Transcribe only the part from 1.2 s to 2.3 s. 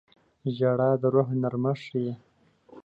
نرمښت ښيي.